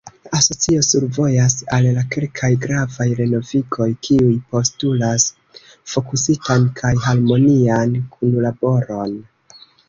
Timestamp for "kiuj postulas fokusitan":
4.07-6.67